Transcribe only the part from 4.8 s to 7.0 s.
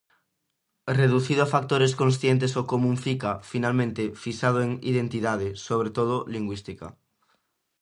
"identidade", sobre todo, lingüística.